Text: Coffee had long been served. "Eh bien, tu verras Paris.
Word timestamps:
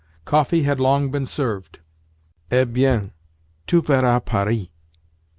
Coffee 0.25 0.63
had 0.63 0.79
long 0.79 1.11
been 1.11 1.27
served. 1.27 1.77
"Eh 2.49 2.63
bien, 2.63 3.11
tu 3.67 3.83
verras 3.83 4.25
Paris. 4.25 4.69